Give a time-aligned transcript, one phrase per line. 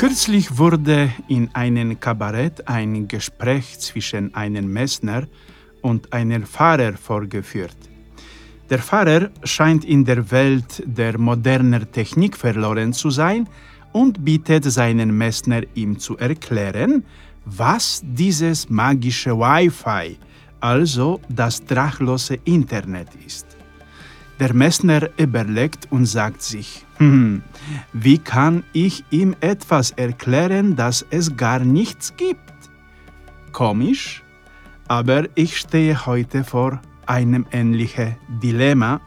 [0.00, 5.24] Kürzlich wurde in einem Kabarett ein Gespräch zwischen einem Messner
[5.82, 7.76] und einem Pfarrer vorgeführt.
[8.70, 13.46] Der Pfarrer scheint in der Welt der modernen Technik verloren zu sein
[13.92, 17.04] und bittet seinen Messner, ihm zu erklären,
[17.44, 20.16] was dieses magische Wi-Fi,
[20.60, 23.59] also das drachlose Internet ist.
[24.40, 27.42] Der Messner überlegt und sagt sich, hm,
[27.92, 32.40] wie kann ich ihm etwas erklären, das es gar nichts gibt?
[33.52, 34.22] Komisch,
[34.88, 39.02] aber ich stehe heute vor einem ähnlichen Dilemma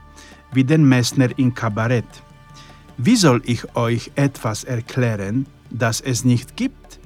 [0.51, 2.05] wie den Messner im Kabarett.
[2.97, 6.99] Wie soll ich euch etwas erklären, das es nicht gibt?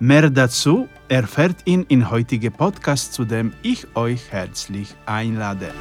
[0.00, 5.74] Mehr dazu erfährt ihn in heutigen Podcast, zu dem ich euch herzlich einlade.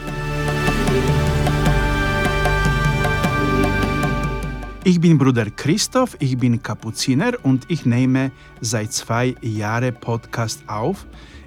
[4.88, 11.06] Ich bin Bruder Christoph, ich bin Kapuziner und ich nehme seit zwei Jahren Podcast auf.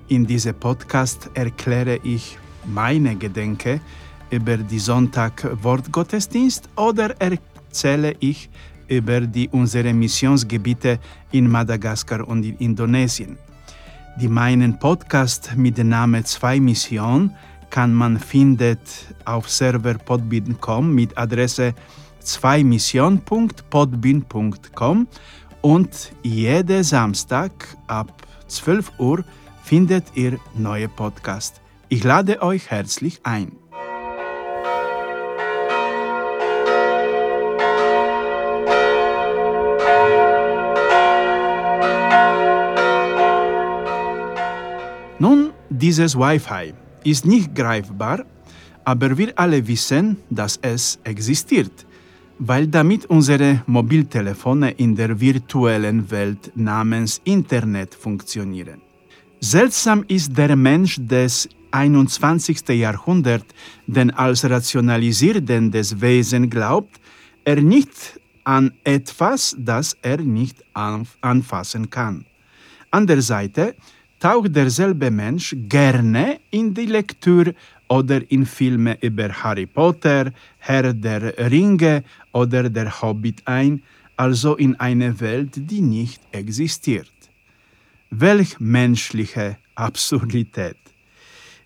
[0.08, 3.80] In diesem Podcast erkläre ich meine Gedanken
[4.28, 8.50] über die Sonntag-Wortgottesdienst oder erzähle ich
[8.88, 10.98] über die unsere Missionsgebiete
[11.32, 13.38] in Madagaskar und in Indonesien.
[14.20, 17.34] Die meinen Podcast mit dem Namen Zwei Mission
[17.70, 18.80] kann man findet
[19.25, 21.72] auf Server podbean.com mit Adresse
[22.20, 25.06] zweimission.podbin.com
[25.60, 27.52] und jeden Samstag
[27.86, 29.24] ab 12 Uhr
[29.62, 31.60] findet ihr neue Podcast.
[31.88, 33.52] Ich lade euch herzlich ein.
[45.18, 46.72] Nun, dieses Wi-Fi
[47.04, 48.24] ist nicht greifbar,
[48.84, 51.84] aber wir alle wissen, dass es existiert
[52.40, 58.80] weil damit unsere Mobiltelefone in der virtuellen Welt namens Internet funktionieren.
[59.40, 62.66] Seltsam ist der Mensch des 21.
[62.70, 63.54] Jahrhunderts,
[63.86, 66.98] denn als rationalisierendes Wesen glaubt
[67.44, 70.64] er nicht an etwas, das er nicht
[71.20, 72.24] anfassen kann.
[72.90, 73.74] An der Seite
[74.18, 77.54] taucht derselbe Mensch gerne in die Lektüre
[77.90, 83.82] oder in Filme über Harry Potter, Herr der Ringe oder der Hobbit ein,
[84.16, 87.10] also in eine Welt, die nicht existiert.
[88.10, 90.76] Welch menschliche Absurdität!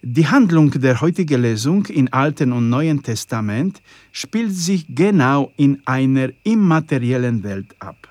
[0.03, 3.81] Die Handlung der heutigen Lesung im Alten und Neuen Testament
[4.13, 8.09] spielt sich genau in einer immateriellen Welt ab.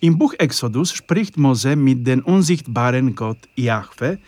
[0.00, 4.18] Im Buch Exodus spricht Mose mit dem unsichtbaren Gott Jahwe,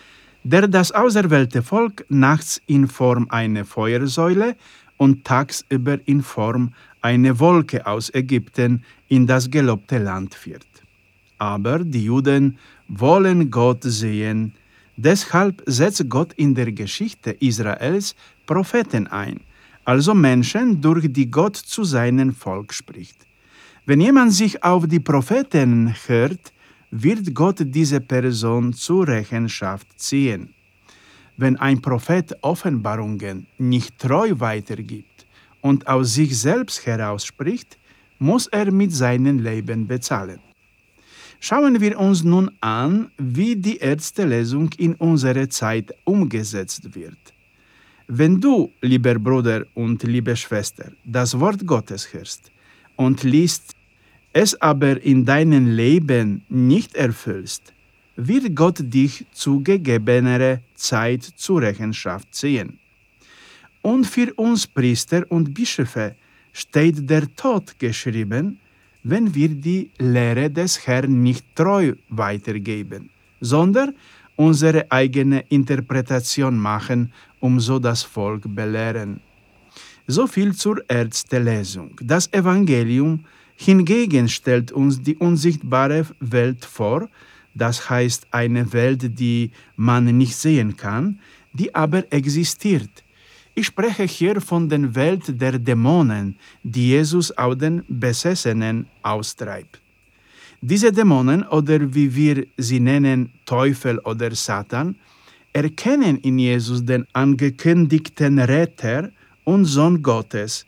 [0.48, 4.54] der das auserwählte Volk nachts in Form einer Feuersäule
[4.96, 10.68] und tagsüber in Form einer Wolke aus Ägypten in das gelobte Land führt.
[11.38, 14.52] Aber die Juden wollen Gott sehen,
[14.96, 18.14] deshalb setzt Gott in der Geschichte Israels
[18.46, 19.40] Propheten ein,
[19.84, 23.18] also Menschen, durch die Gott zu seinem Volk spricht.
[23.84, 26.52] Wenn jemand sich auf die Propheten hört,
[27.02, 30.54] wird Gott diese Person zur Rechenschaft ziehen.
[31.36, 35.26] Wenn ein Prophet Offenbarungen nicht treu weitergibt
[35.60, 37.78] und aus sich selbst herausspricht,
[38.18, 40.40] muss er mit seinem Leben bezahlen.
[41.38, 47.18] Schauen wir uns nun an, wie die erste Lesung in unserer Zeit umgesetzt wird.
[48.08, 52.50] Wenn du, lieber Bruder und liebe Schwester, das Wort Gottes hörst
[52.96, 53.75] und liest
[54.36, 57.72] es aber in deinem Leben nicht erfüllst,
[58.16, 62.78] wird Gott dich zu gegebener Zeit zur Rechenschaft ziehen.
[63.80, 66.16] Und für uns Priester und Bischöfe
[66.52, 68.60] steht der Tod geschrieben,
[69.04, 73.08] wenn wir die Lehre des Herrn nicht treu weitergeben,
[73.40, 73.94] sondern
[74.36, 77.10] unsere eigene Interpretation machen,
[77.40, 79.20] um so das Volk belehren.
[80.06, 81.96] So viel zur ersten Lesung.
[82.02, 83.24] Das Evangelium
[83.56, 87.08] Hingegen stellt uns die unsichtbare Welt vor,
[87.54, 91.18] das heißt eine Welt, die man nicht sehen kann,
[91.54, 92.90] die aber existiert.
[93.54, 99.80] Ich spreche hier von der Welt der Dämonen, die Jesus aus den Besessenen austreibt.
[100.60, 104.96] Diese Dämonen oder wie wir sie nennen, Teufel oder Satan,
[105.54, 109.10] erkennen in Jesus den angekündigten Retter
[109.44, 110.66] und Sohn Gottes,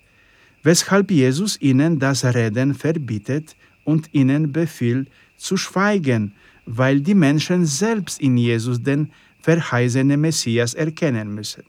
[0.62, 6.34] weshalb Jesus ihnen das Reden verbietet und ihnen befiehlt zu schweigen,
[6.66, 9.10] weil die Menschen selbst in Jesus den
[9.40, 11.64] verheißenen Messias erkennen müssen.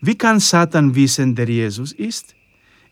[0.00, 2.34] Wie kann Satan wissen, der Jesus ist?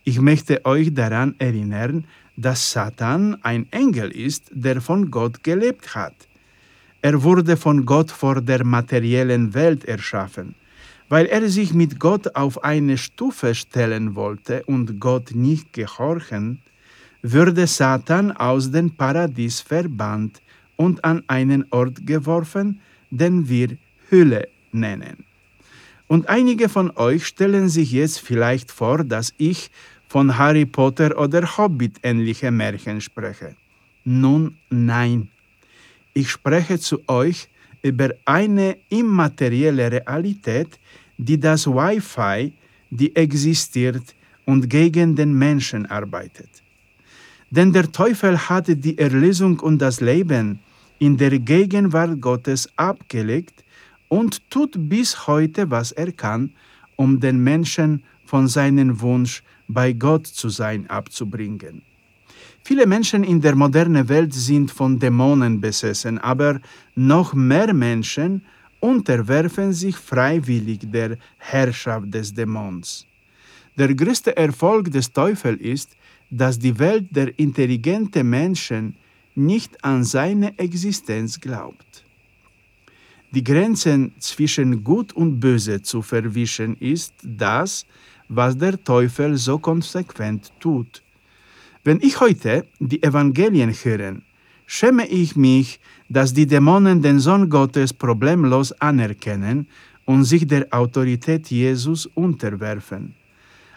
[0.04, 2.04] Ich möchte euch daran erinnern,
[2.36, 6.14] dass Satan ein Engel ist, der von Gott gelebt hat.
[7.02, 10.54] Er wurde von Gott vor der materiellen Welt erschaffen.
[11.08, 16.60] Weil er sich mit Gott auf eine Stufe stellen wollte und Gott nicht gehorchen,
[17.22, 20.40] würde Satan aus dem Paradies verbannt
[20.76, 23.76] und an einen Ort geworfen, den wir
[24.10, 25.24] Hülle nennen.
[26.06, 29.70] Und einige von euch stellen sich jetzt vielleicht vor, dass ich
[30.08, 33.56] von Harry Potter oder Hobbit ähnliche Märchen spreche.
[34.04, 35.28] Nun nein.
[36.14, 37.48] Ich spreche zu euch
[37.82, 40.78] über eine immaterielle Realität,
[41.16, 42.52] die das Wi-Fi,
[42.90, 44.14] die existiert
[44.44, 46.50] und gegen den Menschen arbeitet.
[47.50, 50.60] Denn der Teufel hatte die Erlösung und das Leben
[50.98, 53.64] in der Gegenwart Gottes abgelegt
[54.08, 56.50] und tut bis heute, was er kann,
[56.96, 61.82] um den Menschen von seinem Wunsch, bei Gott zu sein, abzubringen.
[62.64, 66.60] Viele Menschen in der modernen Welt sind von Dämonen besessen, aber
[66.94, 68.42] noch mehr Menschen
[68.80, 73.06] unterwerfen sich freiwillig der Herrschaft des Dämons.
[73.76, 75.96] Der größte Erfolg des Teufels ist,
[76.30, 78.96] dass die Welt der intelligenten Menschen
[79.34, 82.04] nicht an seine Existenz glaubt.
[83.30, 87.86] Die Grenzen zwischen Gut und Böse zu verwischen ist das,
[88.28, 91.02] was der Teufel so konsequent tut.
[91.88, 94.16] Wenn ich heute die Evangelien höre,
[94.66, 95.80] schäme ich mich,
[96.10, 99.66] dass die Dämonen den Sohn Gottes problemlos anerkennen
[100.04, 103.14] und sich der Autorität Jesus unterwerfen.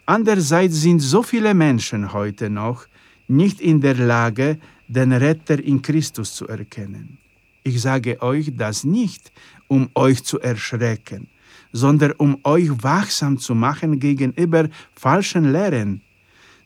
[0.05, 2.85] Andererseits sind so viele Menschen heute noch
[3.29, 4.57] nicht in der Lage,
[4.89, 7.17] den Retter in Christus zu erkennen.
[7.63, 9.31] Ich sage euch das nicht,
[9.69, 11.29] um euch zu erschrecken,
[11.71, 16.01] sondern um euch wachsam zu machen gegenüber falschen Lehren.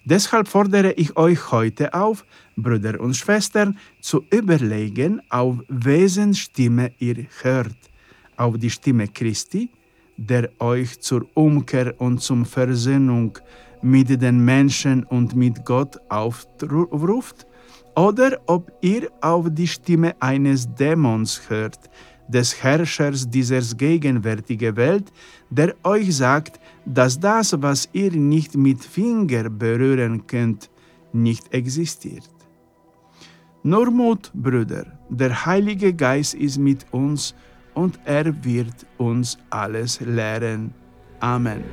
[0.07, 2.25] Deshalb fordere ich euch heute auf,
[2.56, 7.75] Brüder und Schwestern, zu überlegen, auf wessen Stimme ihr hört.
[8.38, 9.72] Auf die Stimme Christi,
[10.16, 13.40] der euch zur Umkehr und zum Versöhnung
[13.81, 17.48] mit den Menschen und mit Gott aufruft,
[17.96, 21.80] oder ob ihr auf die Stimme eines Dämons hört,
[22.27, 25.12] des Herrschers dieser gegenwärtigen Welt,
[25.50, 30.69] der euch sagt, dass das, was ihr nicht mit Finger berühren könnt,
[31.13, 32.30] nicht existiert.
[33.63, 37.33] Nur Mut, Brüder, der Heilige Geist ist mit uns
[37.74, 40.74] und er wird uns alles lehren.
[41.19, 41.63] Amen.